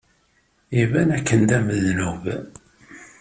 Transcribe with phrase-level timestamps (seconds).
[0.81, 2.23] Iban dakken d amednub.